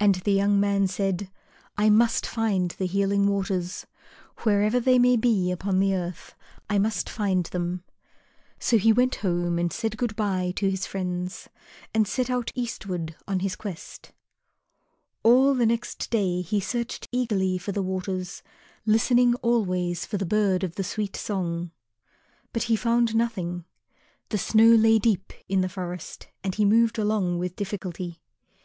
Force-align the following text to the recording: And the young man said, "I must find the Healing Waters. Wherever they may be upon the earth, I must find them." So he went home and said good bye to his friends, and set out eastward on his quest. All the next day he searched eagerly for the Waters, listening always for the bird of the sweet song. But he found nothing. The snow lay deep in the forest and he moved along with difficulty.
And 0.00 0.16
the 0.16 0.32
young 0.32 0.58
man 0.58 0.88
said, 0.88 1.30
"I 1.78 1.88
must 1.88 2.26
find 2.26 2.72
the 2.72 2.86
Healing 2.86 3.28
Waters. 3.28 3.86
Wherever 4.38 4.80
they 4.80 4.98
may 4.98 5.14
be 5.14 5.52
upon 5.52 5.78
the 5.78 5.94
earth, 5.94 6.34
I 6.68 6.78
must 6.80 7.08
find 7.08 7.44
them." 7.46 7.84
So 8.58 8.76
he 8.76 8.92
went 8.92 9.14
home 9.22 9.56
and 9.60 9.72
said 9.72 9.96
good 9.96 10.16
bye 10.16 10.52
to 10.56 10.68
his 10.68 10.84
friends, 10.84 11.48
and 11.94 12.08
set 12.08 12.28
out 12.28 12.50
eastward 12.56 13.14
on 13.28 13.38
his 13.38 13.54
quest. 13.54 14.10
All 15.22 15.54
the 15.54 15.64
next 15.64 16.10
day 16.10 16.40
he 16.40 16.58
searched 16.58 17.06
eagerly 17.12 17.56
for 17.56 17.70
the 17.70 17.84
Waters, 17.84 18.42
listening 18.84 19.36
always 19.42 20.04
for 20.04 20.16
the 20.16 20.26
bird 20.26 20.64
of 20.64 20.74
the 20.74 20.82
sweet 20.82 21.14
song. 21.14 21.70
But 22.52 22.64
he 22.64 22.74
found 22.74 23.14
nothing. 23.14 23.64
The 24.30 24.38
snow 24.38 24.74
lay 24.74 24.98
deep 24.98 25.32
in 25.48 25.60
the 25.60 25.68
forest 25.68 26.26
and 26.42 26.56
he 26.56 26.64
moved 26.64 26.98
along 26.98 27.38
with 27.38 27.54
difficulty. 27.54 28.18